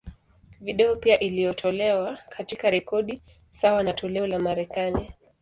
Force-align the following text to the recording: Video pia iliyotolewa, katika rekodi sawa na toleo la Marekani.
Video 0.61 0.95
pia 0.95 1.19
iliyotolewa, 1.19 2.17
katika 2.29 2.69
rekodi 2.69 3.21
sawa 3.51 3.83
na 3.83 3.93
toleo 3.93 4.27
la 4.27 4.39
Marekani. 4.39 5.11